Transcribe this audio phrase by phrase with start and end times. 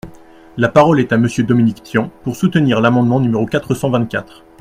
[0.57, 4.43] La parole est à Monsieur Dominique Tian, pour soutenir l’amendement numéro quatre cent vingt-quatre.